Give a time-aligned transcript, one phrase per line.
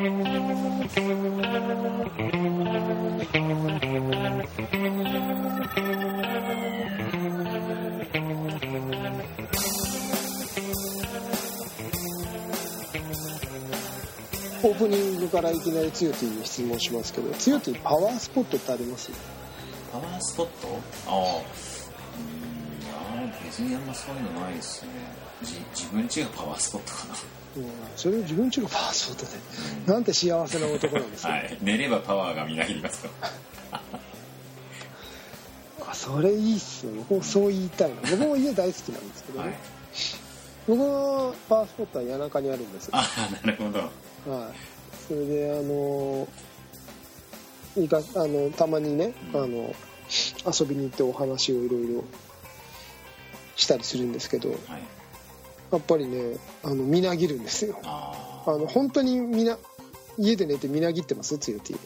[0.00, 0.08] オー
[14.78, 19.10] プニングからいきなりつよティに質問しますけどつよティパワースポットってあります？
[19.92, 20.80] パワースポット？
[21.08, 21.42] ああ。
[22.16, 24.88] うんいや別にあんまそういうのないですね。
[25.42, 27.14] じ自分家がパワースポットかな。
[27.56, 29.32] うんそれ自分ちがパワースポットで
[29.92, 31.58] なんて幸せな男なんですか、なはい。
[31.60, 33.08] 寝ればパワーがみなぎりますと
[35.90, 36.92] あそれいいっすよ。
[36.92, 37.96] 僕もそう言いたいな。
[38.02, 39.56] 僕も家大好きなんですけどね、はい。
[40.68, 42.90] 僕のパワースポットは谷中にあるんですよ。
[42.94, 43.04] あ
[43.42, 43.80] あなるほど。
[44.30, 44.52] はい、
[45.08, 46.28] それであの
[47.76, 49.42] いかあのたまにね、うん。
[49.42, 49.74] あの
[50.46, 52.04] 遊びに行ってお話をいろいろ
[53.56, 54.50] したりするんですけど。
[54.50, 54.58] はい
[55.72, 57.78] やっぱりねあのみなぎるんですよ。
[57.84, 59.56] ああの本当にみな
[60.18, 61.38] 家で寝てみなぎってます？
[61.38, 61.78] つよティ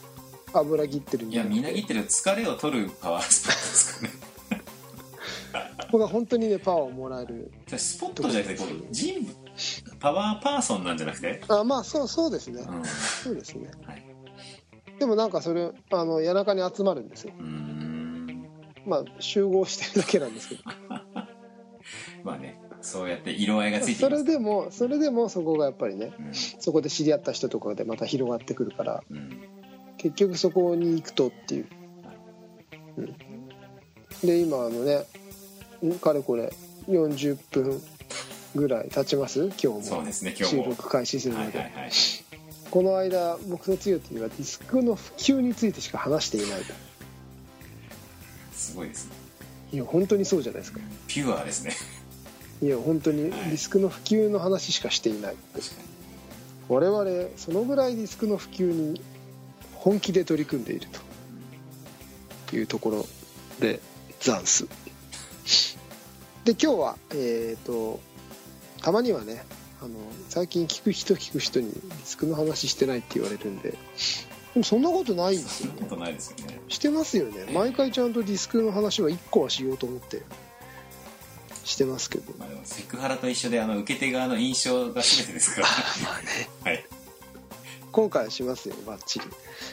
[0.58, 4.12] 油切ってるいやみなぎってる疲れを取るパワースポットですかね。
[5.92, 7.52] 僕は本当にねパワーをもらえる。
[7.76, 9.34] スポットじゃなくてこう人物
[10.00, 11.42] パワーパーソンなんじゃなくて？
[11.48, 12.84] あまあそうそうですね、うん。
[12.84, 13.70] そうですね。
[13.86, 14.04] はい。
[14.98, 17.34] でもなんかそれあの谷中に集まるんですよ。
[17.38, 18.46] うーん。
[18.86, 20.62] まあ集合してるだけなんですけど。
[22.24, 26.34] まあねそうやって色合いがついてそれでもそれでもそこがやっぱりねうん。
[26.34, 29.40] そこで知り合った人とかでまた広がってくるからうん。
[29.96, 31.66] 結局そこに行くとっていう、
[32.98, 33.16] うん、
[34.22, 35.04] で今あのね
[35.82, 36.52] んかれこれ
[36.88, 37.82] 40分
[38.54, 39.46] ぐらい経ちます？
[39.46, 39.82] 今日も。
[39.82, 40.64] そうですね今日も。
[40.64, 41.90] 収録開始するので、はいはいはい。
[42.70, 46.74] この間僕とつよティはディスクの普及についてしか話していないと。
[48.52, 49.14] すごいですね。
[49.72, 50.80] いや本当にそうじゃないですか。
[51.08, 51.72] ピュアですね
[52.64, 55.36] いや本当にディスクの普及の話しかしていない。
[56.68, 59.00] 我々そのぐらいディスクの普及に
[59.74, 61.04] 本気で取り組んでいると。
[62.56, 63.06] いうところ
[63.60, 63.80] で
[64.20, 64.66] ザンス。
[66.44, 68.00] で今日はえっ、と
[68.82, 69.44] たまにはね
[69.82, 69.94] あの
[70.28, 73.76] 最近聞く人聞く人にディスクの話してないって言われるんでで
[74.56, 75.78] もそんなことないんですよね。
[75.80, 76.60] そんなことないですよね。
[76.68, 77.46] してますよね。
[77.52, 80.22] 毎回ちゃんとディスクの話は1個はしようと思って
[81.64, 82.32] してますけど。
[82.38, 85.66] まあでもセクハラと一緒であの受け手側の印象が全てですから。
[86.04, 86.48] まあね。
[86.62, 86.84] はい。
[87.90, 89.26] 今回はしますよバッチリ。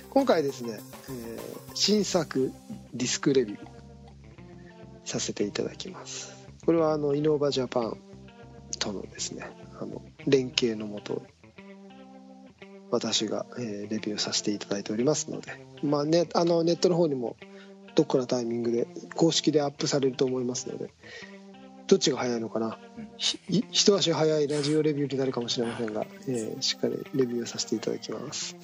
[0.10, 1.42] 今回ですね、えー
[1.74, 2.52] 新作
[2.94, 3.60] ディスクレビュー
[5.06, 6.36] させていただきます。
[6.66, 7.98] これはあのイノーバジャパン
[8.78, 9.50] とのですね
[9.80, 11.24] あの連携のもと
[12.92, 17.38] 私が、えーレビューさせていただいておりますので、まあね、あのネットの方にも
[17.96, 20.90] どっかのタイミングで公式でアップされると思いますので
[21.92, 22.80] どっちが早いのかな？
[23.18, 28.56] 一足早いラジオレビューになるかもしれませんが、えーしっかりレビューさせていただきます、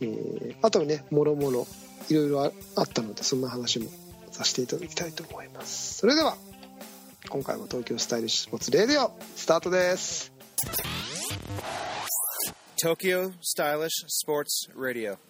[0.00, 1.64] えーあとはねもろもろ
[2.08, 3.88] いろいろああったのでそんな話も
[4.32, 5.98] させていただきたいと思います。
[5.98, 6.36] それでは
[7.28, 10.32] 今回も東京スタイリッシュスポーツレディオスタートです。
[12.82, 13.90] Tokyo Stylish
[14.26, 15.18] Sports Radio.
[15.20, 15.29] 皆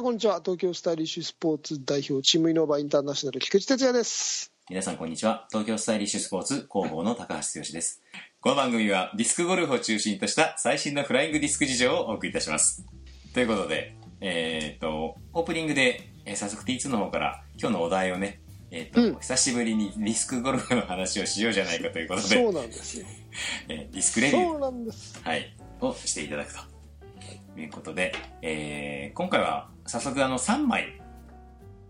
[0.00, 0.40] んこんにちは。
[0.40, 4.50] 東京スタイリッシュスポーツ代表チームイノーバーインターナショナル菊池哲也です。
[4.70, 5.46] 皆さんこんにちは。
[5.50, 8.02] 東京スタイリッシュスポーツ広報の高橋剛です。
[8.40, 12.86] この番組はディスクゴルフを中心とした最新のフライングディスク事情をお送りいたします。
[13.34, 18.40] ということでえっ、とオープニングで、えー早速 T2 の方から今日のお題をね
[18.70, 19.14] えっ、と、うん。
[19.16, 23.06] 久しぶりにディスクゴルフの話をしようじゃないかということでそうなんですよ。
[23.68, 24.48] えーディスクレビュー。
[24.48, 25.20] そうなんです。
[25.22, 31.00] はい、をしていただくということで、えー今回は早速あの3枚、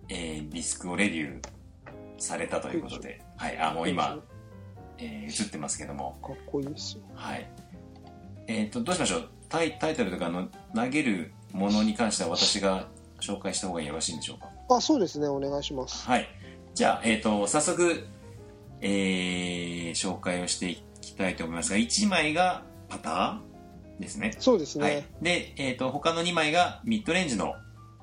[0.08, 1.40] えーディスクをレビュー
[2.16, 4.18] されたということで、はい、あもう今、
[4.96, 7.02] えー映ってますけども、かっこいいですよ。
[7.14, 7.46] はい。
[8.46, 9.28] えっ、と、どうしましょう？
[9.50, 12.88] タイタイトルとかあの投げるものに関しては私が
[13.20, 14.48] 紹介した方がよろしいんでしょうか？
[14.76, 15.28] あそうですね。
[15.28, 16.06] お願いします。
[16.06, 16.26] はい。
[16.74, 18.06] じゃあ、えっ、と、早速、
[18.80, 24.32] えー紹介をしていきたいと思いますが、1枚がパターですね。
[24.38, 27.56] そうですね、はい、で、えー、と他の2枚がミッドレンジの、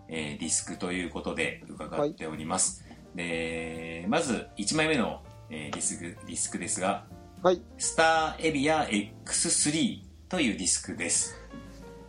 [0.09, 7.05] えーディスクということで伺っております、でまず1枚目の、えーディスクディスクですが
[7.43, 7.61] はい。
[7.77, 11.35] スターエビア X3 というディスクです、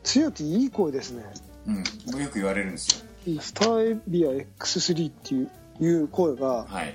[0.02, 1.24] つよていい声ですね。
[1.66, 3.40] うん、よく言われるんですよ。
[3.42, 5.50] スターエビア X3 っていう
[5.80, 6.94] いう声がはい。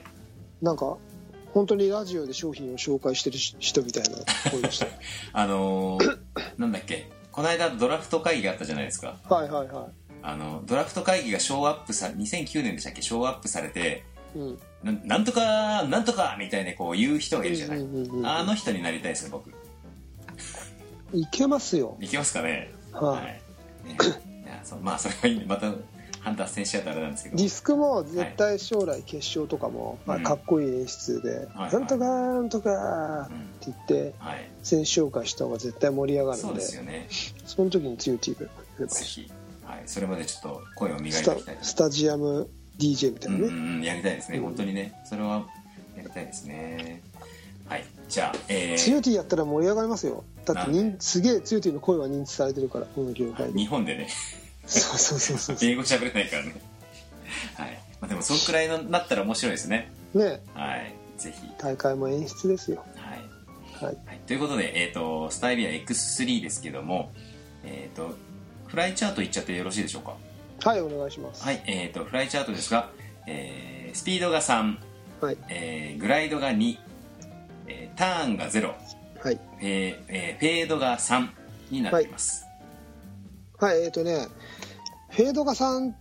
[0.61, 0.97] なんか
[1.53, 4.17] 本当にラジオで商品を紹介してる人みたいな
[4.50, 4.88] 声でした。
[5.33, 6.19] あのー
[6.57, 7.09] なんだっけ。
[7.31, 9.17] この間ドラフト会議があったじゃないですか。
[9.23, 9.89] はいはいは
[10.24, 13.02] あのドラフト会議がショーアップさ2009年でしたっけ？
[13.02, 14.04] ショーアップされて
[14.36, 19.52] い、うん、ななんとかなんとかみたいなこう言う人がいるじゃない、うんうんうんうんあの人になりたいですね僕。
[21.14, 21.98] いけますよ。
[22.00, 22.72] いきますかね？
[22.92, 23.22] は
[23.86, 23.88] い。
[23.88, 23.98] ね。
[24.81, 25.72] まあそれはいいんでまた
[26.22, 27.36] 判断戦しちゃうとあれなんですけど。
[27.38, 30.22] ディスクも絶対将来決勝とかも、はい。
[30.22, 33.36] まあかっこいい演出で「はいなんとかなんとか」うん。
[33.36, 34.50] って言ってはい。
[34.64, 37.08] 選手紹介した方が絶対盛り上がるそうのでですよね。
[37.46, 38.50] その時に強いチー
[38.80, 39.31] ムぜひ、
[39.74, 42.48] はい、それまでちょっと声を磨いていきたいスタジアム
[42.78, 44.44] DJ みたいなね、うんやりたいですね、うん。
[44.46, 44.94] 本当にね。
[45.06, 45.46] それは
[45.96, 47.02] やりたいですね。
[47.68, 50.24] はいじゃあえー、ティやったら盛り上がりますよ。
[50.46, 53.60] だってすげえ強いティの声は認知されてるからこの業界で。
[53.60, 54.08] 日本でね。
[54.66, 55.58] そうそうそうそう。
[55.62, 56.56] 英語喋れないからね。
[57.56, 59.92] はい、まあ、でもそんくらいのなったら面白いですね。
[60.14, 60.42] ね。
[60.54, 61.50] はいぜひ。
[61.58, 62.84] 大会も演出ですよ。
[62.96, 63.86] はい。
[63.86, 63.98] はい。
[64.06, 67.12] はい、ということで、えー、とスタイビア X3 ですけども、
[67.64, 68.16] えー、と
[68.74, 70.16] フライチャートいっちゃってよろしいでしょうか？
[70.68, 71.44] はいお願いします。
[71.44, 72.90] はい、えー、とフライチャートですが、
[73.28, 74.78] えースピードが3、
[75.22, 75.38] はい。
[75.48, 76.78] えーグライドが2、
[77.68, 78.74] えーターンが0、
[79.24, 79.40] はい。
[79.62, 81.30] えーえーフェードが3
[81.70, 82.48] になっています、
[83.60, 83.84] はい。
[83.84, 84.28] えっ、とね
[85.12, 85.94] フェードが3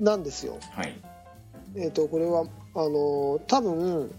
[0.00, 0.58] なんですよ。
[0.72, 0.98] はい。
[1.76, 2.40] えっ、とこれは
[2.74, 4.12] あのー多分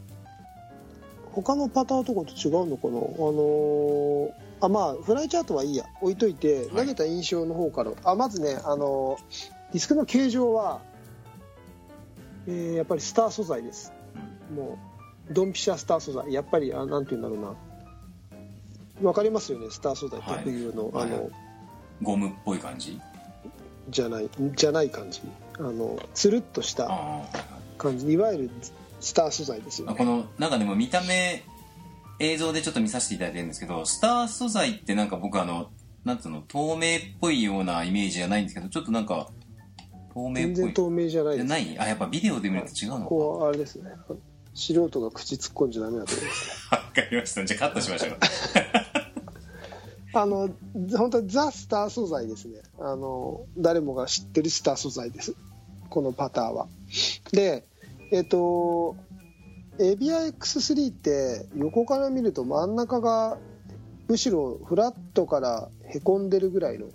[1.34, 3.00] 他のパターンとかと違うのかな？
[3.00, 5.86] あのーあまあフライチャートはいいや。
[6.02, 6.68] 置いといて、はい。
[6.70, 7.92] 投げた印象の方から。
[8.04, 10.82] あまずねあのーディスクの形状は、
[12.48, 13.94] えーやっぱりスター素材です。
[14.56, 14.78] も
[15.30, 16.34] うドンピシャスター素材。
[16.34, 17.40] やっぱりあなんて言うんだろう
[19.02, 19.08] な。
[19.08, 20.38] わかりますよねスター素材はい。
[20.40, 21.06] 特有の、はい。
[21.06, 21.30] あの
[22.02, 23.00] ゴムっぽい感じ？
[23.90, 25.22] じゃないじゃない感じ。
[25.58, 27.22] あのつるっとしたあ
[27.78, 28.12] 感じ。
[28.12, 28.50] いわゆる
[29.00, 29.96] スター素材ですよね。
[29.96, 31.44] このなんかでも見た目
[32.20, 35.72] 映像でちょっと見させていただいてるんですけどスター素材ってなんか僕あの
[36.04, 39.30] なんつうの透明っぽいようなイメージじゃないんですけどちょっとなんか
[40.14, 40.44] 透明っぽい。
[40.44, 41.80] 全然透明じゃないじゃですない？
[41.80, 43.06] あやっぱビデオで見ると違うのか。
[43.06, 43.92] こうあれですね。
[44.54, 47.46] 素人が口突っ込んじゃダメだと思います わかりました。
[47.46, 48.18] じゃあカットしましょう。
[50.12, 50.50] あの
[50.98, 52.62] 本当にザ・スター素材ですね。
[52.80, 55.36] あの誰もが知ってるスター素材です。
[55.90, 56.68] このパターンは。
[57.32, 57.64] で
[58.12, 58.96] えっ、と
[59.82, 63.38] エビア X3 って横から見ると真ん中が
[64.10, 66.88] むしろフラットからへこんでるぐらいの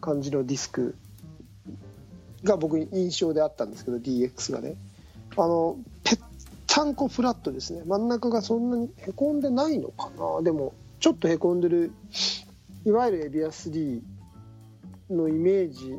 [0.00, 0.94] 感じのディスク
[2.44, 4.76] が僕印象であったんですけど DX がね。
[5.36, 6.18] あのぺっ
[6.68, 7.82] たんこフラットですね。
[7.84, 10.42] 真ん中がそんなにへこんでないのかな。
[10.42, 11.90] でもちょっとへこんでる
[12.84, 14.00] いわゆるエビア3
[15.10, 15.98] のイメージ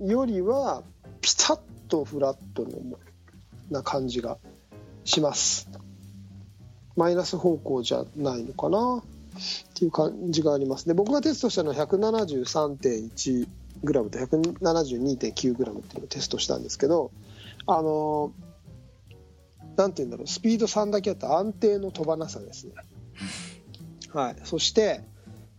[0.00, 0.82] よりは
[1.22, 2.98] ピタッとフラットの
[3.70, 4.36] な感じが
[5.06, 5.70] します。
[6.96, 8.98] マイナス方向じゃないのかな？
[8.98, 9.02] っ
[9.74, 13.46] ていう感じがありますで僕がテストしたのは 173.1g
[13.82, 17.10] と 172.9g っていうのをテストしたんですけど
[17.66, 18.32] あの
[19.76, 20.26] なんて言うんだろう。
[20.26, 22.72] スピード3だけあった安定の飛ばなさですね。
[24.14, 24.36] はい。
[24.44, 25.02] そして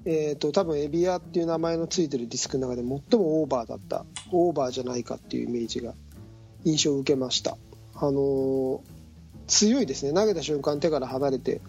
[0.06, 5.94] えー、と多分エビアっていう名前のついてるディスクの中で最もオーバーだったオーバーじゃないかっていうイメージが
[6.64, 7.57] 印象を受けました。
[7.94, 8.96] あのー
[9.47, 10.13] 強いですね。
[10.13, 11.61] 投げた瞬間手から離れて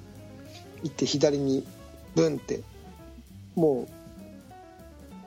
[0.82, 1.66] いって左に
[2.14, 2.62] ブンって
[3.54, 3.88] もう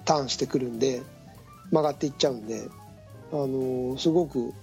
[0.05, 1.01] ターンしてくるんで
[1.71, 2.67] 曲がっていっちゃうんで、
[3.31, 4.53] あのーすごく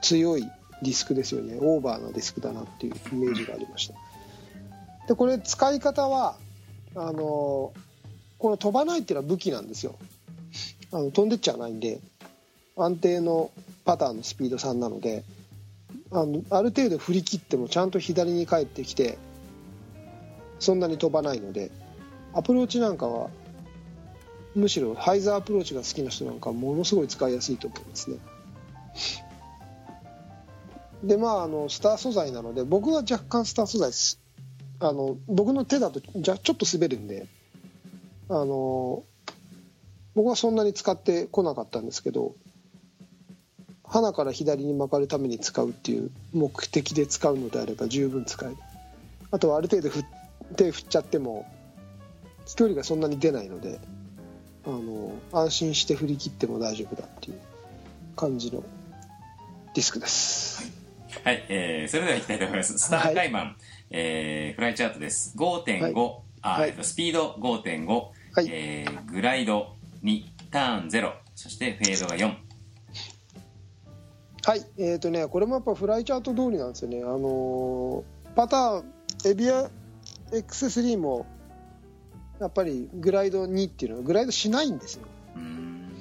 [0.00, 0.42] 強い
[0.82, 1.56] ディスクですよね。
[1.60, 3.94] オーバーなディスクだなっていうイメージがありました。
[5.08, 6.36] でこれ使い方は
[6.94, 7.78] あのー
[8.38, 9.96] この飛ばないっていうのは武器なんですよ。
[10.92, 12.00] あの飛んでっちゃわないんで
[12.76, 13.50] 安定の
[13.84, 15.24] パターのスピード3なので
[16.10, 19.18] あのある程度振り切ってもちゃんと左に帰ってきて
[20.58, 21.70] そんなに飛ばないので
[22.32, 23.30] アプローチなんかは
[24.54, 28.16] むしろハイザーアプローチが好きな人なんかものすごい使いやすいと思いますね。
[31.04, 34.20] でまああのスター素材なので僕は若干スター素材です
[34.80, 37.28] あの僕の手だとじゃちょっと滑るんで
[38.28, 39.04] あの
[40.14, 42.34] 僕はそんなに使ってこなかったんですけど
[43.88, 48.56] 鼻から左に曲がるために使うっていう目的で使うのであれば十分使える。
[49.30, 50.04] あとはある程度振
[50.56, 51.46] 手振っちゃっても
[52.46, 53.78] 飛距離がそんなに出ないので
[54.66, 57.38] あの安心して振り切っても大丈夫だっていう
[58.16, 58.62] 感じの
[59.74, 60.70] ディスクです。
[61.24, 62.78] はい、えーそれでは行きたいと思います。
[62.78, 63.56] スターカイマン、
[63.90, 65.34] えーフライチャートです。
[65.36, 66.22] 5.5、はい。
[66.42, 66.70] あ、はい。
[66.70, 67.36] えっとスピード。
[67.38, 68.48] 5.5、はい。
[68.50, 72.47] えーグライド2、ターン0、そしてフェードが4。
[74.48, 77.02] はいえーとねこれもやっぱフライチャート通りなんですよね。
[77.02, 78.02] あのー
[78.34, 78.84] パターン
[79.26, 79.68] エビア
[80.32, 81.26] X3 も
[82.40, 85.02] やっぱりグライド2っていうのはグライドしないんですよ。
[85.36, 85.92] うん。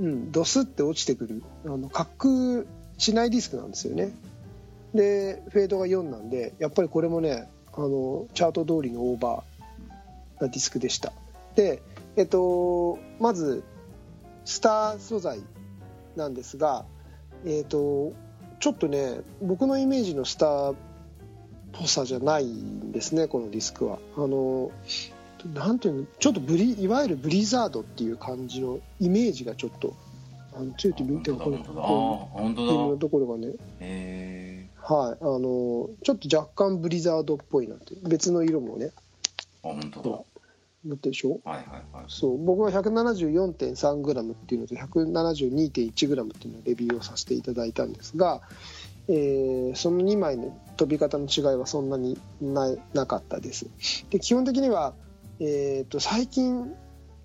[0.00, 1.42] うん、ドスって落ちてくる。
[1.64, 2.64] あの滑空
[2.98, 4.12] しないディスクなんですよね。
[4.92, 11.14] でフェードが4なんでやっぱりこれもねあのチャート通りのオーバーなディスクでした。
[11.54, 11.80] で
[12.16, 13.64] えっとまず
[14.44, 15.40] スター素材
[16.16, 16.84] なんですが
[17.44, 18.12] えっと
[18.60, 20.76] ちょっとね僕のイメージのスターっ
[21.72, 23.98] ぽさじゃないんですねこのディスクは。
[24.16, 24.70] あの
[25.52, 29.94] なんていうのちょっとブリいわゆるブリザードっていう感じのイメージがちょっと
[30.56, 31.82] あのついて見てこれ本当だ本当だ。
[31.82, 33.52] あこー本当ういうだところがね。
[33.80, 35.22] へはい。
[35.22, 38.92] あのちょっと若干ブリザードっぽいなって別の色もね。
[39.62, 40.26] ーあ本当
[40.84, 41.40] だは塗ってるでしょ？
[41.46, 41.58] いはい
[41.92, 42.04] はい。
[42.08, 42.44] そう。
[42.44, 48.42] 僕は 174.3g っていうのと 172.1g っていうのをレビューをさせていただいたんですが、
[49.08, 53.66] えーその2枚の飛び方の違いはそんなにないなかったです。
[54.10, 54.94] で基本的には、
[55.40, 56.72] えー、と最近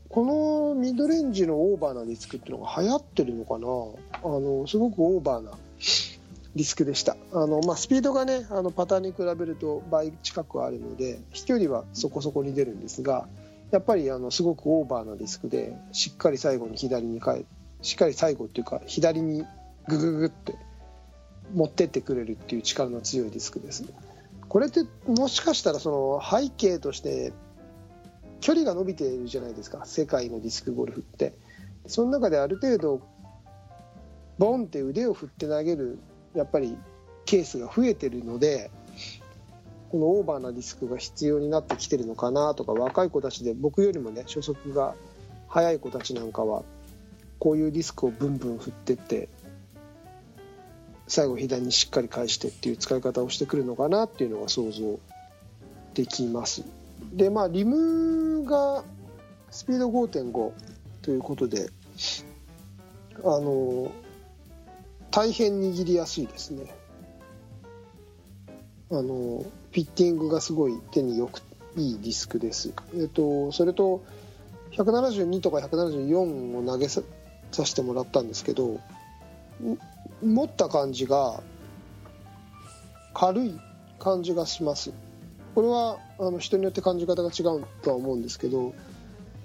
[0.09, 0.25] こ
[0.73, 3.67] のミッドレンジのオーバーなディスクっていうのが流行ってるのかな？
[4.23, 5.51] あのすごくオーバーな
[6.55, 7.15] ディスクでした。
[7.31, 13.27] あの、まあ、スピードがねあのパターンに比べると倍近くあるので飛距離はそこそこに出るんですが
[13.71, 17.45] やっぱりあのすごくオーバーなディスクでしっかり最後に左に変え
[17.81, 19.45] しっかり最後っていうか左に
[19.87, 20.55] グググって
[21.53, 23.85] 持ってってくれるっていう力の強いディスクです
[24.47, 27.33] これってもしかしたらその背景として
[28.41, 29.85] 距離が伸びているじゃないですか。
[29.85, 31.33] 世界のディスクゴルフって。
[31.87, 33.01] その中である程度
[34.37, 35.99] ボンって腕を振って投げる
[36.35, 36.77] やっぱり
[37.25, 38.69] ケースが増えてるので
[39.89, 44.95] このオーバーなディスクが必要になってきてるのかなとか若い子たちで僕よりもね初速が
[45.47, 46.63] 速い子たちなんかは
[47.39, 49.29] こういうディスクをブンブン振ってって
[51.07, 54.99] 最後左にしっかり返してっていう使い方をしてくるのかなっていうのが想像
[55.95, 56.63] できます。
[57.11, 58.83] でまあリムが
[59.49, 60.51] スピード5.5
[61.01, 61.71] ということで
[63.23, 63.91] あの
[65.09, 66.78] 大変握りやすいですね。
[68.91, 71.41] あのフィッティングがすごい手によく
[71.77, 72.73] いいディスクです。
[72.95, 74.03] えっとそれと
[74.71, 77.01] 172とか174を投げさ
[77.51, 78.79] させてもらったんですけど
[80.23, 81.41] 持った感じが
[83.13, 83.59] 軽い
[83.99, 84.91] 感じがします。
[85.55, 88.73] これはあの人によって感じ方が違うとは思うんですけど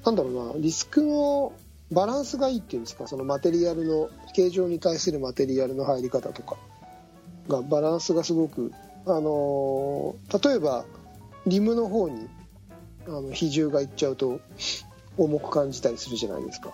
[0.04, 1.52] なんだろうなリスクの
[1.90, 3.06] バランスがいいっていうんですか？
[3.06, 6.56] そのマテリアルの形状に対するマテリアルの入り方とか
[7.48, 8.72] がバランスがすごく
[9.06, 10.84] あの例えば
[11.46, 12.28] リムの方に
[13.06, 14.40] あの比重がいっちゃうと
[15.16, 16.70] 重く感じたりするじゃないですか。
[16.70, 16.72] っ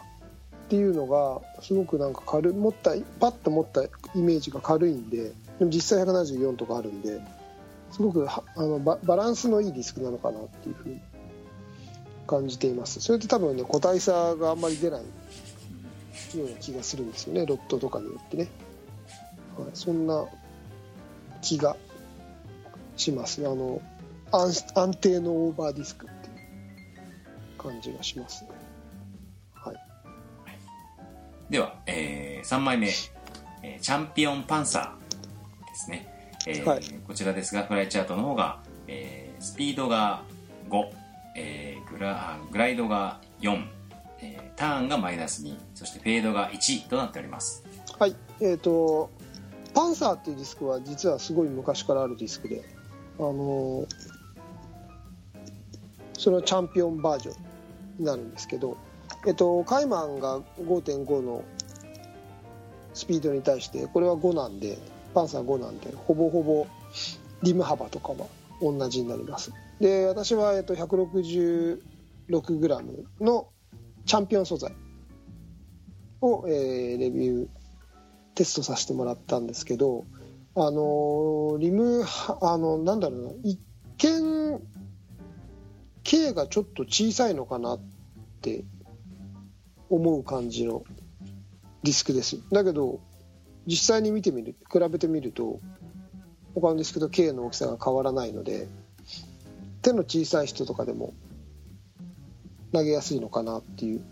[0.71, 7.21] ていうのがすごくなんか軽い持ったパッと持ったイメージが軽いんででも実際174とかあるんで
[7.91, 11.01] すごくあのババランスのいいディスクなのかなっていうふうに
[12.29, 13.01] 感じています。
[13.01, 15.07] それって多分ね個体差があんまり出ないよ
[16.47, 17.45] うな気がするんですよね。
[17.47, 18.49] ロットとかによってね、
[19.59, 20.25] はい、そんな
[21.43, 21.77] 気が
[23.01, 23.81] しますあの
[24.31, 28.51] 安安定のオーバーディスクっていう感じがしますね。
[29.55, 29.77] はい。
[31.51, 32.89] では、え3枚目、
[33.63, 36.83] えーチャンピオンパンサーですね、えーはい。
[37.07, 40.23] こちらですがフライチャートの方が、えースピードが
[40.69, 40.91] 5、
[41.37, 43.65] えーグラあグライドが4、
[44.21, 47.65] えーターンがマイナス2そしてフェードが1となっております。
[47.99, 48.15] はい。
[48.41, 49.11] えっ、と
[49.75, 52.63] パンサーっていうディスクは実はすごい昔からあるディスクで
[53.21, 53.87] あの
[56.15, 57.35] それはチャンピオンバージョン
[57.99, 58.79] になるんですけど
[59.27, 61.45] えっ、とカイマンが5.5の
[62.95, 64.79] スピードに対してこれは5なんで
[65.15, 66.67] パンサー5なんでほぼほぼ
[67.43, 68.27] リム幅とかは
[68.63, 69.53] 同じになります。
[69.81, 73.49] で私は、えっと 166g の
[74.05, 74.73] チャンピオン素材
[76.21, 77.49] を、えーレビュー
[78.35, 80.05] テストさせてもらったんですけど
[80.57, 82.05] あのリム
[82.41, 83.61] あのなんだろうな一
[83.99, 84.61] 見
[86.03, 87.81] K がちょっと小さいのかなっ
[88.41, 88.65] て
[89.89, 90.83] 思う感じの
[91.83, 92.39] ディスクです。
[92.51, 93.01] だけど
[93.67, 95.61] 実際に見てみる比べてみると
[96.55, 98.67] 他のディスクと K の大きさが変わらないので
[99.83, 101.15] 手の小さい人とかでも
[102.73, 104.05] 投げやすいのかなっていう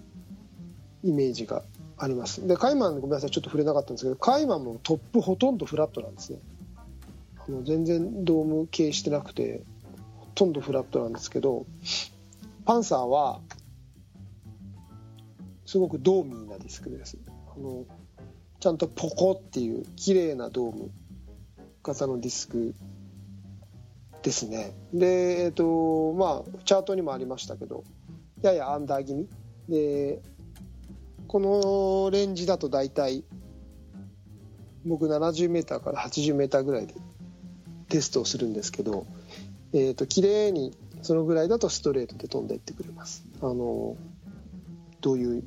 [1.02, 1.62] イメージが
[1.98, 2.46] あります。
[2.46, 6.38] でカイマンごめんなさいちょっと触れなかったんですけどカイマンもトップほとんどフラットなんですね。
[7.36, 9.62] あの全然ドーム系してなくて
[10.18, 11.66] ほとんどフラットなんですけど
[12.64, 13.40] パンサーは
[15.66, 17.18] すごくドーミーなディスクです。
[17.26, 17.84] あの
[18.60, 20.90] ちゃんとポコっていう綺麗なドーム
[21.82, 22.74] 型のディスク
[24.22, 24.72] ですね。
[24.94, 27.84] でえっ、とまあチャートにもありましたけど
[28.42, 29.28] ややアンダー気味。
[29.68, 30.22] で
[31.28, 33.22] このレンジだと大体
[34.86, 36.94] 僕 70m から 80m ぐらいで
[37.90, 39.06] テストをするんですけど、
[39.72, 43.24] えー、と綺麗にそのぐらいだとストレートで飛んでいってくれます。
[43.42, 43.96] あの
[45.00, 45.44] どういう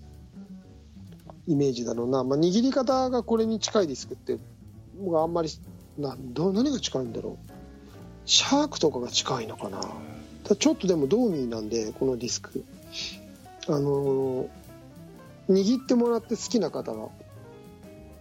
[1.47, 4.37] イメージだろうな、まあ、握り方がこれに近いディスクって
[4.99, 5.49] 僕あんまり
[5.97, 7.51] など何が近いんだろう。
[8.25, 9.81] シャークとかが近いのかな。
[10.55, 12.63] ちょっとでもドーミーなんでこのディスク。
[13.67, 14.47] あの
[15.53, 17.09] 握ってもらって好きな方は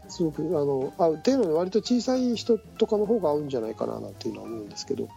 [0.08, 5.08] すごくあの合うっていうのは割と小さい人とかの方が合うんじゃないかななんていうのは思うんですけど。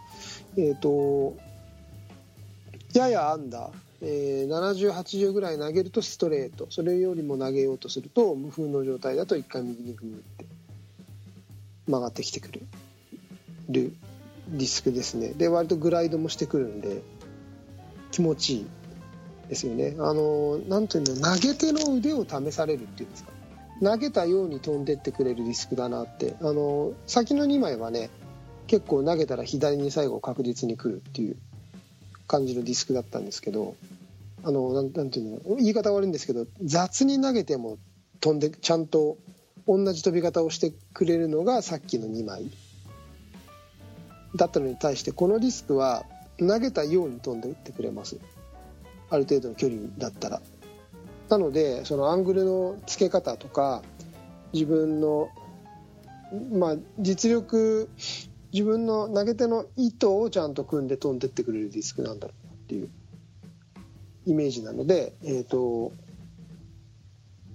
[0.56, 1.34] えっ、と
[2.94, 6.68] ややアンダー、えー、7080ぐらい投げるとストレート。
[6.70, 10.46] それよりも投げようとすると無風の状態だと一回右に踏むって
[11.86, 12.60] 曲がってきてくれ
[13.68, 13.92] る
[14.48, 15.30] ディスクですね。
[15.30, 17.02] で割とグライドもしてくるんで
[18.12, 18.66] 気持ちいい。
[19.48, 19.94] ですよね。
[19.98, 23.30] あのなんというの投げ手の腕を試されるっていうんですか。
[23.82, 26.36] 投げたように飛んでってくれるディスクだなって。
[26.40, 28.10] あの先の2枚はね
[28.66, 31.36] 結構投げたら左に最後確実に来るっていう
[32.26, 33.76] 感じのディスクだったんですけど
[34.42, 37.78] あのなんなんていうの言い方悪いんですけど雑に投げても
[38.20, 39.18] 飛んでちゃんと
[39.66, 42.50] 同じ飛び方をしてくれるのがさっきの2枚。
[44.36, 46.04] だったのに対してこのディスクは
[46.38, 48.18] 投げたように飛んでいってくれます。
[49.14, 50.42] ある程度の距離だったら
[51.28, 53.82] なのでそのアングルの付け方とか
[54.52, 55.28] 自分の
[56.52, 57.88] まあ実力
[58.52, 62.90] 自分の投げ手の意図をちゃんと組んで飛んでってくれるディスクなんだろうなっていう
[64.26, 65.92] イメージなので、えーと、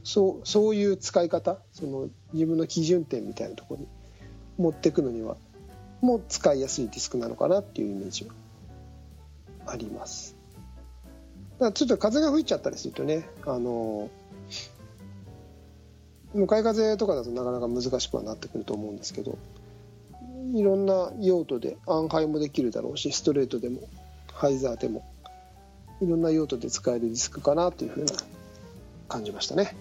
[0.03, 3.87] そうそういう使い方その自分の基準点みたいなところに
[4.57, 5.37] 持っていくのには
[6.01, 8.33] もう使いやすいディスクなのかなっていうイメージは
[9.67, 10.38] あります。
[11.59, 14.09] ちょっと風が吹いちゃったりするとねあの
[16.33, 19.37] 向かい風とかだとなかなか難しくはなってくると思うんですけど
[20.53, 23.81] いろんな用途でアンハイもできるだろうしストレートでも
[24.33, 25.05] ハイザーでも
[26.01, 28.13] いろんな用途で使えるディスクかなというふうな
[29.09, 29.75] 感じましたね。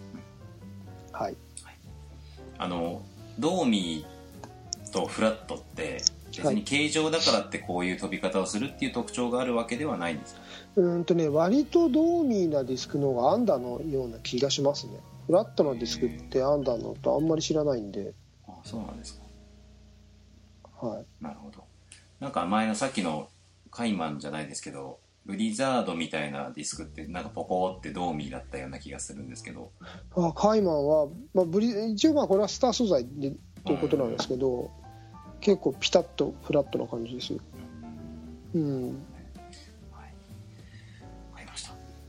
[1.12, 1.36] はい。
[2.58, 3.02] あの
[3.38, 6.02] ドーミーとフラットって
[6.36, 10.40] 別に形状だからってこういう飛び方をするっていう特徴があるわけではないんですか？
[10.78, 14.92] うんとね割とドーミーなディスクの方がアンダーのような気がしますね。
[15.26, 18.14] フラットなディスクってアンダーのとあんまり知らないんで。
[18.46, 20.86] あそうなんですか。
[20.86, 21.06] はい。
[21.20, 21.64] なるほど。
[22.20, 23.28] なんか前のさっきの
[23.72, 29.72] カイマンじゃないですけどブリザードみたいなディスクってなんかポコってドーミーだったような気がするんですけど。
[30.14, 33.32] あカイマンは、まあ、ブリ一応まあこれはスター素材で
[33.64, 34.70] ということなんですけど、
[35.40, 37.40] 結構ピタッとフラットな感じですよ。
[38.54, 39.02] うん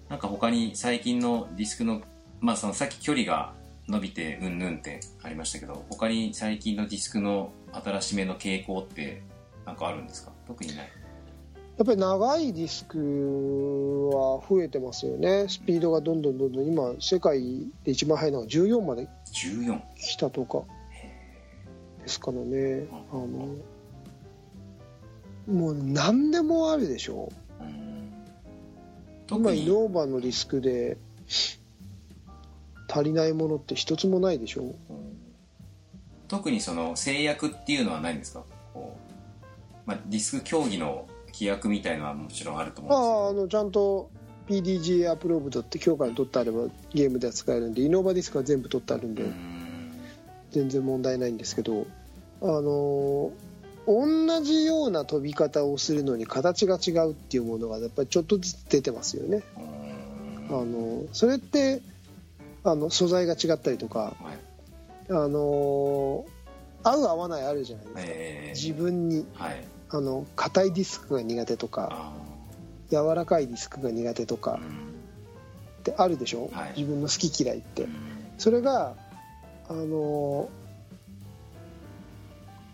[0.10, 2.02] なんか他に最近のディスクの
[2.39, 3.54] まあそのさっき距離が
[3.88, 9.22] 伸びてうんぬんってありましたけど他に最近のディスクの新しめの傾向って
[9.65, 10.32] なんかあるんですか？
[10.48, 10.89] 特にない。
[11.78, 15.45] やっぱり長いディスクは増えてますよね。
[15.48, 20.63] スピードがどんどんどんどん今世界で一番速いのが14まで14来たとか
[22.02, 22.86] ですからね。
[23.12, 23.56] あの
[25.48, 27.30] もう何でもあるでしょ。
[27.32, 27.49] うん
[29.30, 29.63] 今特に。
[29.63, 30.98] イノーバのディスクで
[32.88, 34.74] 足りないものって一つもないでしょ？
[36.28, 38.44] 特にその制約っていうのはないんですか？
[39.86, 42.89] まあ、ディスク競技の規約みたいのはもちろんあると思
[43.32, 43.58] うんですけど。
[43.58, 44.10] あのちゃんと
[44.48, 49.94] PDGA アプローブドって今日から取ってあればゲームでは使えるんでイノーバディスクは全部取ってあるんで、うん。
[50.52, 51.86] 全然問題ないんですけど
[52.42, 53.32] あの
[53.89, 59.41] 同じような飛び方をするのに形が違うっていうものがやっぱりちょっとずつ出てますよね。
[60.49, 61.82] あのそれって
[62.63, 65.12] あの素材が違ったりとかはい。
[65.12, 66.23] あの
[66.84, 69.63] 合う合わないあるじゃないですか、えー自分にはい。
[69.89, 72.12] あの硬いディスクが苦手とかあ
[72.91, 74.60] 柔らかいディスクが苦手とか
[75.80, 76.73] ってあるでしょ、はい。
[76.78, 77.84] 自分の好き嫌いって。
[77.84, 77.91] うん。
[78.38, 78.93] それが
[79.67, 80.47] あの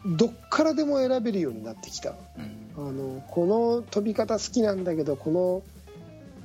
[0.06, 2.14] どっからでも選べるようになってきた。
[2.38, 2.88] うん。
[2.88, 5.64] あのこの飛び方好きなんだけどこの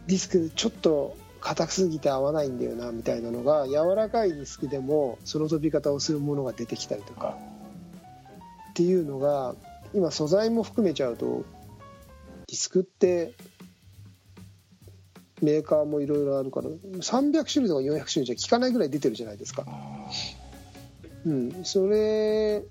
[0.07, 7.37] ディスクちょっと硬すぎて合わないんだよなみたいなのが柔らかいディスクでもその飛び方をするものが出てきたりとか
[8.71, 9.55] っていうのが
[9.93, 11.45] 今素材も含めちゃうと
[12.47, 13.33] ディスクって
[15.43, 19.65] メーカーもいろいろあるから300種類とか400種類じゃ効かないぐらい出てるじゃないですか。
[19.67, 20.11] あ
[21.27, 22.63] うん、それ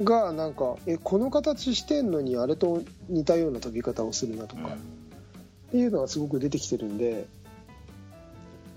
[0.00, 7.26] がなんかえこの形してんのにあれと似たような飛び方をするなとか、っていうのがすごく出てきてるんで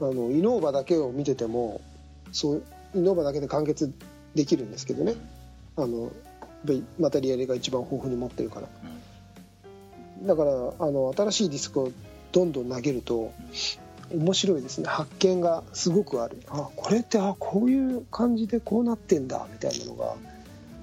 [0.02, 1.82] あのイノーバだけを見てても
[2.32, 3.94] そうイノーバだけで完結
[4.34, 5.16] できるんですけどね。
[5.78, 6.12] あのやっ
[6.68, 8.68] ぱりマテリアルが一番豊富に持ってるから。
[10.24, 11.92] だからあの新しいディスクを
[12.32, 13.34] どんどん投げると
[14.14, 14.88] 面白いですね。
[14.88, 16.42] 発見がすごくある。
[16.50, 20.16] あこれってあこういう感じでこうなってんだみたいなのが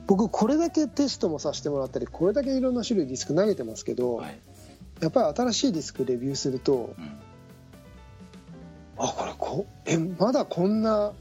[0.06, 4.38] 僕これだけテストもさせてもらったりこれだけいろんな種類ディスク投げてますけど、はい。
[5.00, 7.18] やっぱり新しいディスクレビューするとうん。
[8.98, 11.12] あこれこえまだこんな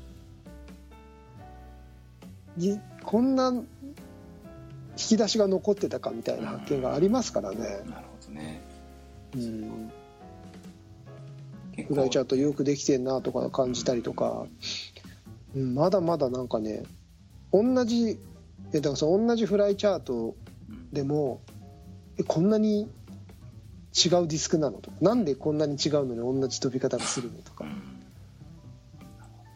[2.58, 3.66] いこんな引
[4.96, 8.62] き出しが残ってたかみたいな発見がありますからね、なるほどね。
[9.36, 9.92] うん、
[11.76, 14.46] 結フライチャートよくできてんなとか感じたりとか、
[15.56, 16.84] うん、まだまだなんかね
[17.54, 18.20] 同じ
[18.74, 20.36] えだからその同じフライチャート
[20.94, 21.42] でも
[22.18, 22.90] えこんなに違う
[23.94, 27.66] ディスクなのとかなんでこんなに違うのに同じ飛び方がするのとか。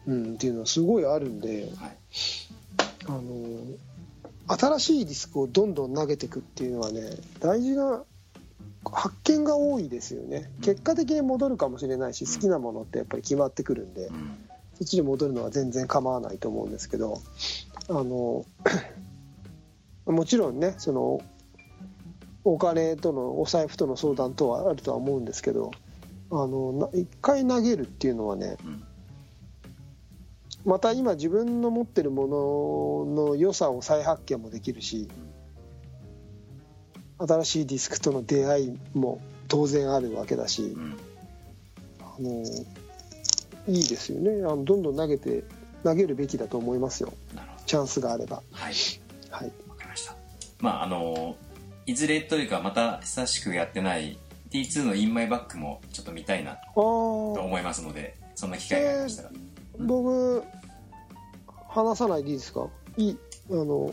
[0.06, 1.96] う、んうん、っていうのはすごいあるんで、はい。
[3.08, 3.22] あの
[4.48, 7.02] 新しいディスクをどんどん投げていくっていうのはね
[7.40, 8.04] 大事な
[8.84, 10.50] 発見が多いですよね。
[10.60, 14.38] 結果的に戻るかもしれないし好きなものってやっぱり決まってくるんでうん。
[14.78, 17.22] そっちに戻るのは全然構わないと思うんですけど
[17.88, 18.44] あの
[20.06, 21.20] もちろんねその
[22.44, 25.72] お金とのお財布との相談とはあるとは思うんですけど
[26.30, 28.84] あのな一回投げるっていうのはねうん。
[30.64, 35.08] また今自分の持ってるものの良さを再発見もできるし
[37.18, 40.96] 新しいディスクとの出会いも当然あるわけだしうん。
[42.00, 42.42] あの
[43.68, 44.44] いいですよね。
[44.44, 45.42] あのどんどん投げて
[45.82, 47.12] 投げるべきだと思いますよ。
[47.66, 48.42] チャンスがあれば。
[48.52, 48.74] はい。
[49.30, 49.65] はい
[50.60, 51.36] まああの
[51.86, 54.18] いずれというかまた久しくやってない
[54.50, 59.30] T2 のインマイバックもちょっと見たいなあとー思いますのでそんな機会がありましたら、
[59.80, 60.42] 僕
[61.68, 62.66] 話さないでいいですか？
[62.96, 63.18] いい
[63.50, 63.92] あの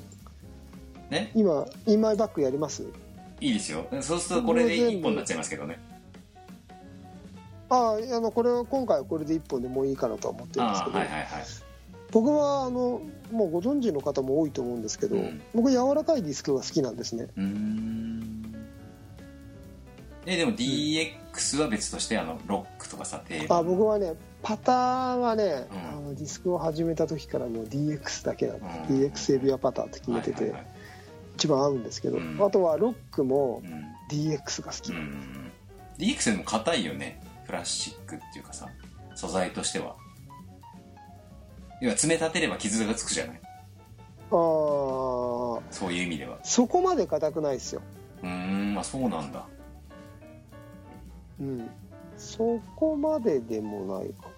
[1.09, 1.31] ね？
[1.35, 2.83] 今インマイバックやります？
[3.41, 3.85] いいですよ。
[4.01, 5.79] そうするとこれで一本になっちゃいますけどね。
[7.69, 11.27] あああのこれは今回はこれで1本でもういいかなとは思ってるんですけど、はいはいはい
[12.13, 15.41] 僕はあのもうご存知の方も多いと思うんですけど、うん。
[15.55, 17.27] 僕柔らかいディスクが好きなんですね。
[20.25, 25.89] えでも DX は別としてあのロックとかさ定番あ僕はねパターンはね、うん。
[25.89, 29.01] あのディスクを始めた時からもう DX だけなんです、うん。
[29.01, 30.53] DX エビアパターって決めてて、
[31.35, 32.37] 一番合うんですけど、うん。
[32.39, 33.63] あとはロックもはい
[34.11, 35.51] DX が好き、うん、うん、
[35.97, 37.19] DX でも硬いよね。
[37.47, 38.67] プラスチックっていうかさ
[39.15, 39.95] 素材としては
[41.83, 43.41] 要は爪立てれば傷がつくじゃない。
[44.31, 45.61] あー。
[45.69, 46.39] そういう意味では。
[46.43, 47.81] そこまで硬くないですよ。
[48.21, 49.45] うーんあそうなんだ。
[51.41, 51.69] うん。
[52.15, 54.29] そこまででもないか。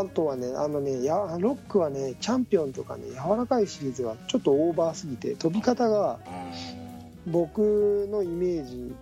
[0.00, 7.32] あとはねあのねやロックはねチャンピオンとかね柔らかいシリーズはちょっとオーバーすぎて飛び方がうーん。
[7.32, 8.92] 僕のイメージ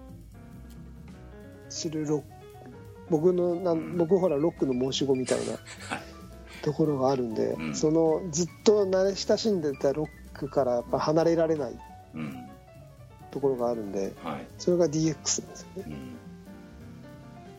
[1.71, 2.27] するロック。
[3.09, 3.97] 僕のなん。
[3.97, 5.55] 僕ほらロックの申し子みたいな
[6.63, 7.75] ところがあるんで、うん。
[7.75, 11.73] そのずっと慣れ親しんでたロックからやっぱ離れられない
[12.15, 12.47] うん。
[13.31, 15.97] ところがあるんではい、それが DX なんですよね。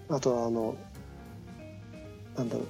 [0.09, 0.75] うん、あとはあの
[2.35, 2.67] なんだろう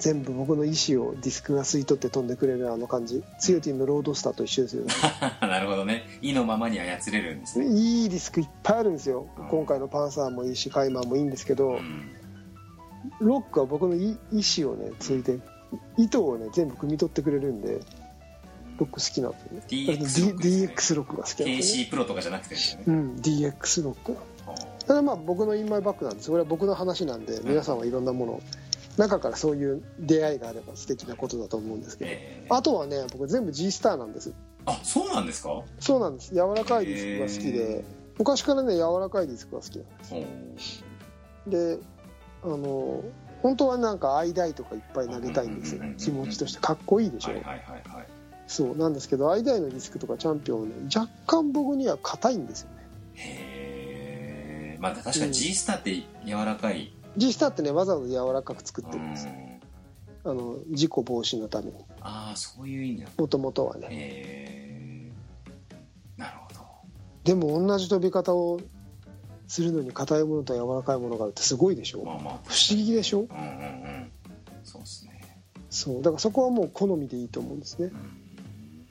[0.00, 3.22] 全部僕の意思をディスクが吸い取って飛んでくれるあの感じ。
[3.38, 4.94] ツヨティンのロードスターと一緒ですよね。
[5.42, 6.04] なるほどね。
[6.22, 7.66] 意のままに操れるんですね。
[7.66, 9.26] いいディスクいっぱいあるんですよ。
[9.38, 9.48] うん。
[9.48, 12.10] 今回のパンサーもいいしカイマーもいいんですけど、うん。
[13.20, 15.38] ロックは僕の意意思をねついて
[15.96, 17.80] 意図をね全部汲み取ってくれるんで
[18.78, 19.62] ロック好きなんですよね。
[19.68, 21.84] DX ロックロックが好きなんですよね。
[21.86, 24.16] KC プロとかじゃなくてねうん DX ロック。
[24.86, 28.40] それはまあ僕のインマイバックなんですこれは僕の話なんで皆さんはいろんなものを
[28.96, 32.10] 中からそういう出会いがあれば素敵なことだと思うんですけど。
[32.12, 34.32] えーあとはね僕全部 G スターなんです。
[34.66, 35.62] あそうなんですか？
[35.78, 36.34] そうなんです。
[36.34, 37.84] 柔らかいディスクが好きへで
[38.18, 40.04] 昔からね柔らかいディスクが好きなんで
[40.60, 40.84] す
[41.46, 41.82] おーで
[42.42, 43.02] あの
[43.42, 45.78] 本当はなんかアイダイとかいっぱい投げたいんですよ。
[45.78, 47.62] うんうんうんうん気持ちとしてかっこいいでしょ、はいはい
[48.46, 52.76] そうなんですけどアイダイのディスクとかチャンピオンはね若干僕には硬いんですよね。
[53.14, 55.94] へえまあ確かに G スターって
[56.26, 56.92] 柔らかい。
[57.16, 59.26] G スターってねわざわざ柔らかく作っうんてるんです。
[59.26, 59.32] よ
[60.24, 61.74] あの事故防止のために。
[62.00, 63.08] ああそういう意味だ。
[63.16, 63.86] もともとはね。
[63.88, 66.60] へえなるほど。
[67.22, 68.58] でも同じ飛び方を
[69.50, 72.04] するのに硬いものと柔らかいものがあるってすごいでしょ？
[72.04, 73.22] まあまあ不思議でしょ？
[73.22, 74.12] うんうんうん。
[74.62, 75.40] そうですね。
[75.70, 76.02] そう。
[76.02, 77.86] だからそこはもう好みでいいと思うんですね。
[77.86, 78.16] うん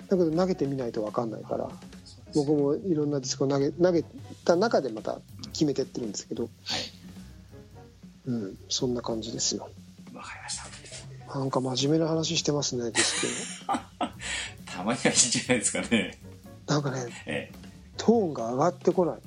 [0.09, 1.69] だけど投げてみないと分かんないから。
[2.03, 4.03] そうです僕もいろんなディスクを投げ投げ
[4.43, 5.19] た中でまた
[5.53, 6.51] 決めてってるんですけど、はい。
[8.25, 9.69] うん、そんな感じですよ。
[10.13, 11.39] わかりました。
[11.39, 13.65] なんか真面目な話してますねディス
[14.65, 16.17] たまにはいいんじゃないですかね。
[16.65, 17.55] クなんかねええ。
[17.97, 19.19] トーンが上がってこない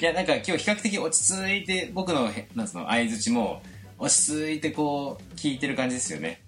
[0.00, 3.62] いやなんか今日比較的落ち着いて僕のへなんの相づちも
[3.98, 6.40] 落ち着いてこう聞いてる感じですよね。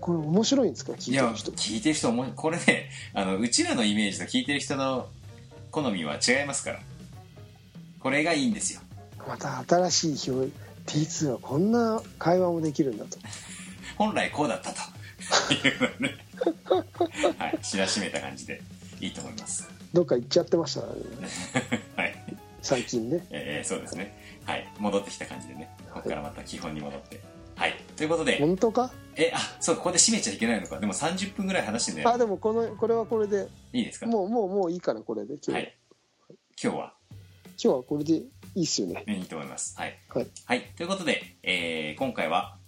[0.00, 0.92] これ面白いんですか？
[0.92, 1.50] 聞いてる人。
[1.52, 5.08] 聞いてる人もこれねあのうちらのイメージと聞いてる人の
[5.72, 6.80] 好みは違いますから。
[8.00, 8.80] これがいいんですよ。
[9.26, 10.52] また新しい表
[10.86, 13.18] T2 はこんな会話もできるんだと。
[13.98, 14.80] 本来こうだったと。
[15.52, 15.56] い
[15.98, 16.14] うね。
[17.38, 18.62] はい知らしめた感じで
[19.00, 19.68] いいと思います。
[19.92, 20.86] どっか行っちゃってましたね。
[21.96, 22.15] はい
[22.66, 23.26] 最近ね。
[23.30, 24.16] えーそうですね。
[24.44, 24.66] はい。
[24.78, 25.74] 戻ってきた感じでね。
[25.92, 27.20] ここからまた基本に戻って。
[27.54, 27.74] はい。
[27.96, 28.38] ということで。
[28.38, 28.92] 本当か？
[29.16, 30.78] えあそうここで締めちゃいけないのか。
[30.78, 32.08] でも30分ぐらい話してんだよ。
[32.10, 33.48] あでもこのこれはこれで。
[33.72, 34.06] いいですか？
[34.06, 35.74] もうもうもういいからこれで今日,、はい。
[36.62, 36.92] 今日は？
[37.62, 38.26] 今日はこれでい
[38.56, 39.04] いっすよね。
[39.06, 39.74] ねいいと思います。
[39.78, 39.98] はい。
[40.08, 40.26] はい。
[40.44, 42.58] はい、ということで、えー今回は、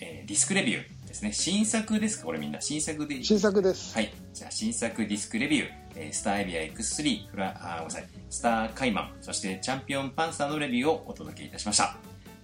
[0.00, 1.32] えーディスクレビューですね。
[1.32, 2.26] 新作ですか？
[2.26, 2.60] これみんな。
[2.60, 3.94] 新作で新作です。
[3.94, 4.12] はい。
[4.34, 8.08] じゃあ新作ディスクレビュー、えースターエビア X3 フラあごめんなさい。
[8.28, 11.96] スターカイマンそしてチャンピオンパンサーのレビューをお届けいたしました。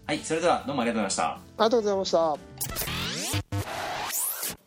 [0.07, 1.35] はいそれではどうもありがとうございました。
[1.35, 2.37] ありがとうございました。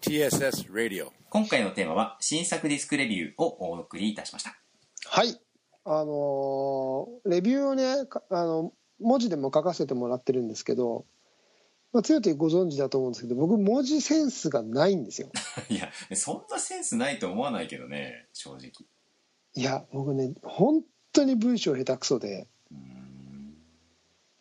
[0.01, 1.07] TSS Radio.
[1.29, 4.55] 今回のテーマは新作ディスクレビューをお送りいたしました。
[5.09, 5.39] はい。
[5.83, 11.05] あのーレビューをねかあの文字でも書かせてもらってるんですけど、
[11.95, 15.29] まあ、強いご存知だと思うんですけど僕文字センスがないんですよ。
[15.71, 18.71] いやそんなセンスないと思わないけどね正直。
[19.53, 22.49] いや僕ね本当に文章下手くそで。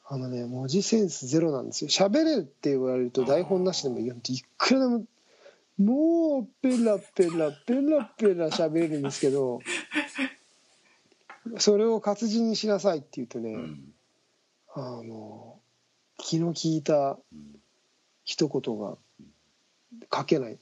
[0.07, 1.91] あのね文字センスゼロなんですよ。
[1.91, 5.05] 喋れるって言われると台本なしでもいいよっていくらでも
[5.79, 9.61] もうペラペラペラペラ喋れるんですけど
[11.59, 13.95] それを活字にしなさいって言うとね、うん。
[14.75, 15.54] あの
[16.19, 17.61] 気の利いたうん
[18.25, 18.97] 一言が
[20.13, 20.59] 書けない。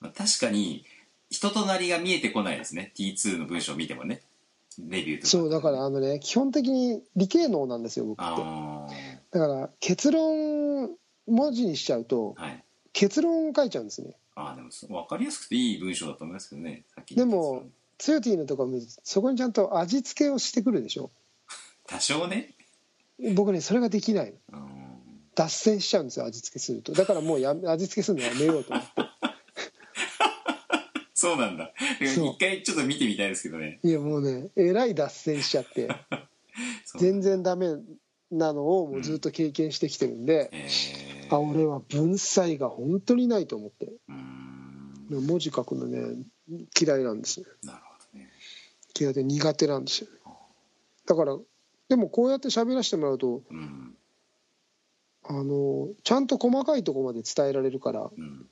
[0.00, 0.84] まあ確かに
[1.30, 2.92] 人となりが見えてこないですね。
[2.96, 4.20] T2 の文章を見てもね。
[4.78, 5.28] レビューとか。
[5.28, 8.42] そうだからあのね基本的に理系能なんですよ僕って。
[8.42, 8.86] あ
[9.30, 10.90] だから結論
[11.26, 12.64] 文字にしちゃうとあはい。
[12.92, 14.14] 結論を書いちゃうんですね。
[14.36, 14.68] ああでも
[15.02, 16.84] 分かりやすくていい文章だと思いますけどね。
[16.94, 17.64] さっきでも
[17.98, 18.64] ツヨティのとか
[19.02, 21.10] そこにちゃんと味付けをしてくるでしょ。
[21.86, 22.54] 多少ね
[23.34, 24.58] 僕ねそれができないの。
[24.58, 24.74] うん。
[25.34, 26.92] 脱線しちゃうんですよ味付けすると。
[26.92, 28.90] だからもうやめ味付けするのやめようと思って。
[31.14, 31.72] そうなんだ。
[32.00, 33.80] 一回ちょっと見てみたいですけどね。
[33.82, 35.88] いやもうねえらい脱線しちゃって。
[36.98, 37.68] 全然ダメ
[38.30, 40.68] なのをもうずっと経験してきてるんで、え
[41.30, 43.86] あ俺は文才が本当にないと思って。
[43.86, 45.26] ー、うーん。
[45.26, 46.24] 文字書くのね
[46.78, 48.30] 嫌いなんですねなるほどね。
[48.98, 50.10] 嫌いで苦手なんですよ。
[50.10, 50.18] ね
[51.06, 51.38] だから
[51.88, 53.94] でもこうやって喋らせてもらうとうん。
[55.26, 58.46] あのちゃんと細かいところまで伝えられるからうん。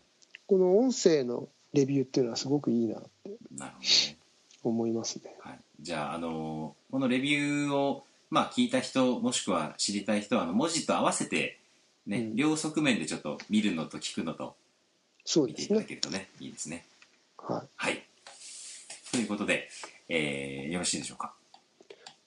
[0.47, 4.17] この音声のレビューっていうのはすごくいいなってなるほどね。
[4.65, 5.35] 思いますね。
[5.41, 11.59] はい、じゃあ、あのこのレビューを、まあ、聞いた人もしくは知りたい人はあの文字と合わせて、
[12.07, 12.37] ねうん。
[12.37, 14.55] 両側面でちょっと見るのと聞くのと
[15.37, 16.85] 見ていただそうですねけるとねいいですね。
[17.39, 17.69] はい。
[17.77, 18.03] はい。
[19.11, 19.69] ということで、
[20.09, 21.33] えーよろしいでしょうか？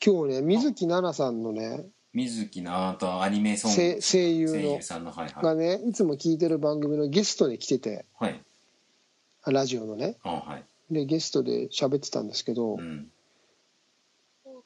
[0.04, 4.54] 今日ね水木奈々さんのね水木のあとアニメソング声声優の。
[4.54, 5.44] 声優さんのはいはい。
[5.44, 8.06] がねいつも聞いてる番組のゲストで来てて。
[8.18, 8.42] はい。
[9.46, 10.16] ラジオのね。
[10.24, 10.94] あはい。
[10.94, 13.08] でゲストで喋ってたんですけど、うん。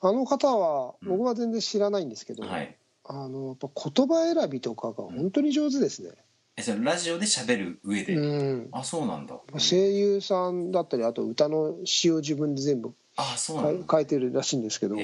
[0.01, 1.09] あの方はうん。
[1.09, 2.75] 僕は全然知らないんですけど、はい。
[3.03, 6.11] あのやっぱ言葉選びとかが本当に上手ですね、
[6.55, 9.39] えそれラジオで喋る上で、うん、あそうなんだ。
[9.57, 13.83] 声優さんだったりあと歌の詩を自分で全部あそう書なんだ。
[13.83, 14.95] い書いてるらしいんですけど、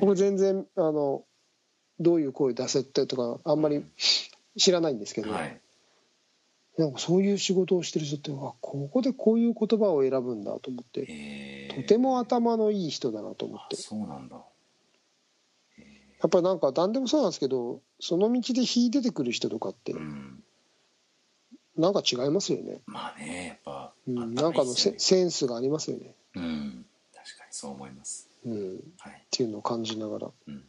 [0.00, 1.24] 僕全然あの
[2.00, 3.84] どういう声出せってとかあんまり
[4.56, 5.60] 知らないんですけど、はい。
[6.76, 13.76] なんかそういう仕事をしてる人ってあここでこういう言葉を選ぶんだと思ってとても頭のいい人だなと思って。
[13.78, 14.36] あそうなんだ。
[14.36, 20.42] やっぱりなんか何でもそうなんですけどその道で火出てくる人とかってうん。
[21.76, 26.73] なんか違いますよね、まあねやっぱ、うん、あなんかのセンスがありますよね、うん
[27.64, 28.28] そう思います。
[28.44, 29.22] うん、っはい。
[29.30, 30.64] ていうのを感じながらうん。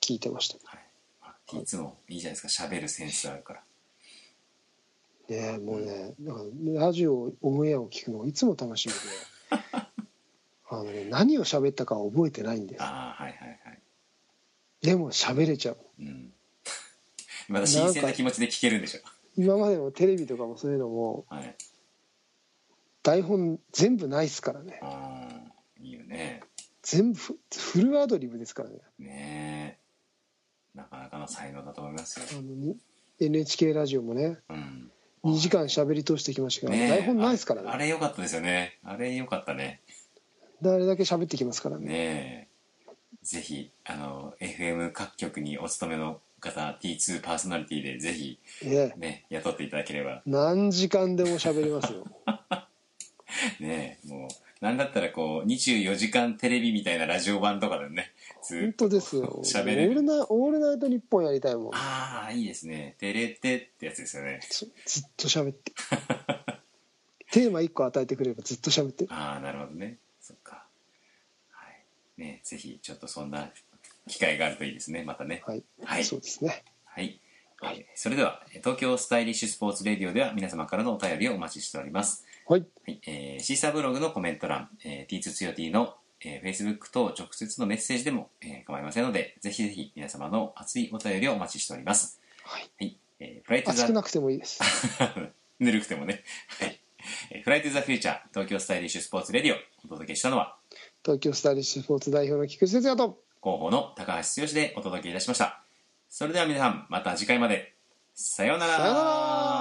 [0.00, 0.56] 聞いてました。
[0.64, 0.80] はい。
[1.22, 2.64] まあいつもいいじゃないですか。
[2.66, 3.60] 喋るセンスあるから。
[5.28, 8.98] ねえもうねなんかラジオオンエアを聞くのがいつも楽しみで。
[10.68, 13.80] あの、ね、何を喋ったかは覚えてないんですああはいはいはい。
[14.82, 15.78] でも喋れちゃう。
[16.00, 16.32] うん。
[17.46, 19.00] まだ新鮮な気持ちで聞けるんでしょ。
[19.36, 21.56] 今までのテレビとかもそういうのもはい。
[23.04, 24.80] 台本全部ないですからね。
[24.82, 25.43] うん
[25.84, 26.40] いいよね。
[26.82, 28.76] 全部フフルアドリブですからね。
[28.98, 29.78] ね
[30.74, 30.78] え。
[30.78, 32.26] なかなかの才能だと思いますよ。
[32.32, 32.76] あのに
[33.20, 34.90] NHK ラジオもねうん。
[35.24, 38.78] 2時間喋り通してきましたけど、台本ないですからああねれ良かったですよね。
[38.84, 39.80] あれ良かったね。
[40.60, 41.86] であれだけ喋ってきますからね。
[41.86, 42.94] ねえ。
[43.22, 50.22] ぜひあの FM 各局にお勤めの方 T2 パーソナリティでぜひねね雇っていただければ。
[50.26, 52.04] 何時間でも喋りますよ。
[53.60, 54.28] ねえもう
[54.64, 58.14] なんだったらこう24時間テレビみたいなラジオ版とかでね。
[58.42, 58.84] ず本っと。
[58.86, 59.24] 当ですよ。
[59.24, 59.92] オ喋れる。
[59.92, 61.74] ールナオールナイトニッポンやりたいもん。
[61.74, 62.94] ああいいですね。
[62.98, 64.40] テレテってやつですよね。
[64.48, 65.72] ずずっと喋って。
[67.30, 69.12] テーマ1個与えてくれればずっと喋ってる。
[69.12, 69.98] ああなるほどね。
[70.18, 70.64] そっか。
[71.50, 71.68] は
[72.16, 72.22] い。
[72.22, 73.50] ねぜひちょっとそんな
[74.08, 75.04] 機会があるといいですね。
[75.04, 75.42] またね。
[75.44, 76.04] はい、はい。
[76.04, 76.64] そうですね。
[76.86, 77.20] はい、
[77.76, 92.20] えーそれでは東京スタイリッシュスポーツレディオでは皆様からのお便りをお待ちしておりますはいはい、えーシーサーブログのコメント欄、えー、T2 つよ T の、えー、Facebook と直接のメッセージでも、えー構いませんので、ぜひぜひ皆様の熱いお便りをお待ちしております。
[92.44, 94.60] はいはい、えー、フライトザ熱くなくてもいいです
[95.58, 96.22] ぬるくてもね。
[96.60, 96.80] はい。
[97.30, 100.56] えーフライトザフューチャー東京スタイリッシュスポーツレディオお届けしたのは
[101.02, 105.62] 東京スタイリッシュスポーツ代表の菊池哲也と広報の高橋剛でお届けいたしました。
[106.08, 107.74] それでは皆さんまた次回まで。
[108.14, 108.76] さようなら。
[108.78, 109.53] さようなら